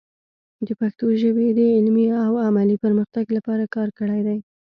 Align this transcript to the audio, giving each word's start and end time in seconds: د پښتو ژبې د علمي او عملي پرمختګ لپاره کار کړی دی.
د 0.67 0.69
پښتو 0.79 1.05
ژبې 1.21 1.47
د 1.57 1.59
علمي 1.75 2.05
او 2.25 2.33
عملي 2.47 2.77
پرمختګ 2.85 3.25
لپاره 3.37 3.63
کار 3.75 3.89
کړی 3.99 4.21
دی. 4.27 4.39